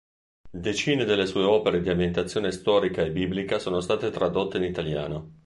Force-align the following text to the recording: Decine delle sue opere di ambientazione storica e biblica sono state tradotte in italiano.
Decine 0.49 1.05
delle 1.05 1.27
sue 1.27 1.43
opere 1.43 1.79
di 1.79 1.87
ambientazione 1.89 2.49
storica 2.49 3.03
e 3.03 3.11
biblica 3.11 3.59
sono 3.59 3.81
state 3.81 4.09
tradotte 4.09 4.57
in 4.57 4.63
italiano. 4.63 5.31